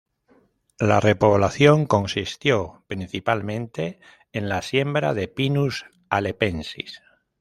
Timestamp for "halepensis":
6.09-7.03